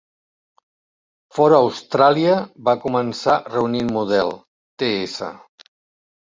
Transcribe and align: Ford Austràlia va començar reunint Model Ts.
Ford 1.35 1.55
Austràlia 1.57 2.37
va 2.71 2.75
començar 2.87 3.37
reunint 3.57 3.93
Model 3.99 4.35
Ts. 4.85 5.21